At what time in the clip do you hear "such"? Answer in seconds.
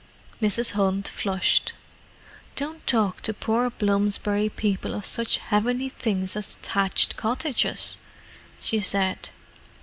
5.05-5.37